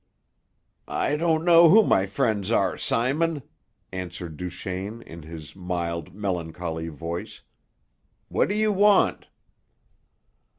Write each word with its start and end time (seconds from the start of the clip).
"I 0.87 1.15
don't 1.15 1.45
know 1.45 1.69
who 1.69 1.83
my 1.83 2.07
friends 2.07 2.49
are, 2.49 2.75
Simon," 2.75 3.43
answered 3.91 4.35
Duchaine, 4.35 5.03
in 5.03 5.21
his 5.21 5.55
mild, 5.55 6.15
melancholy 6.15 6.87
voice. 6.87 7.41
"What 8.27 8.49
do 8.49 8.55
you 8.55 8.71
want?" 8.71 9.27